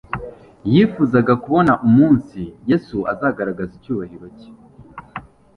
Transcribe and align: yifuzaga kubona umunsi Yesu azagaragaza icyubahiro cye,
yifuzaga 0.73 1.33
kubona 1.43 1.71
umunsi 1.87 2.41
Yesu 2.69 2.97
azagaragaza 3.11 3.71
icyubahiro 3.79 4.27
cye, 4.37 4.49